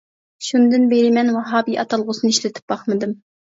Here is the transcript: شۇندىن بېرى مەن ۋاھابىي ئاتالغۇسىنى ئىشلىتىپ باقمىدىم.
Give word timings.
شۇندىن 0.45 0.87
بېرى 0.93 1.11
مەن 1.19 1.29
ۋاھابىي 1.35 1.79
ئاتالغۇسىنى 1.83 2.35
ئىشلىتىپ 2.35 2.75
باقمىدىم. 2.77 3.17